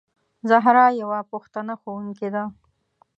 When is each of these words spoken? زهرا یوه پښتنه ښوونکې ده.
زهرا 0.49 0.85
یوه 1.01 1.19
پښتنه 1.31 1.73
ښوونکې 1.81 2.29
ده. 2.35 2.43